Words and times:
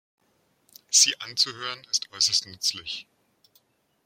Sie 0.89 1.21
anzuhören, 1.21 1.83
ist 1.91 2.11
äußerst 2.11 2.47
nützlich. 2.47 3.05